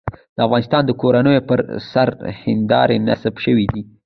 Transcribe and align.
د 0.35 0.37
افغانستان 0.47 0.81
د 0.85 0.91
کورونو 1.01 1.31
پر 1.49 1.59
سر 1.91 2.07
هندارې 2.43 2.95
نصب 3.07 3.33
شوې 3.45 3.65
دي. 3.73 3.81